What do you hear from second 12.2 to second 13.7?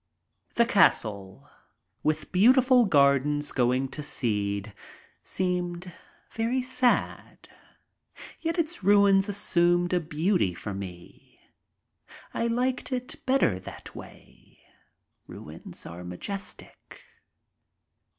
I liked it better